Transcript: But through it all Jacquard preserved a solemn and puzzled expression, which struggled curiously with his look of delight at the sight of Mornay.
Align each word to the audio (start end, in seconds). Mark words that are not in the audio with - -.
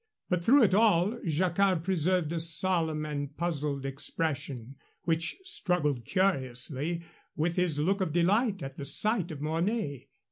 But 0.29 0.43
through 0.43 0.63
it 0.63 0.73
all 0.73 1.19
Jacquard 1.27 1.83
preserved 1.83 2.33
a 2.33 2.39
solemn 2.39 3.05
and 3.05 3.37
puzzled 3.37 3.85
expression, 3.85 4.77
which 5.03 5.37
struggled 5.43 6.05
curiously 6.05 7.03
with 7.35 7.55
his 7.55 7.77
look 7.77 8.01
of 8.01 8.11
delight 8.11 8.63
at 8.63 8.77
the 8.77 8.85
sight 8.85 9.29
of 9.29 9.41
Mornay. 9.41 10.07